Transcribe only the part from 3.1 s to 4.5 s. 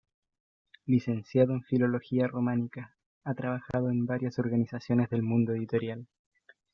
ha trabajado en varias